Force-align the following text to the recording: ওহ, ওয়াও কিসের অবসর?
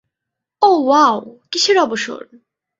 ওহ, 0.61 0.77
ওয়াও 0.85 1.17
কিসের 1.51 1.77
অবসর? 1.77 2.23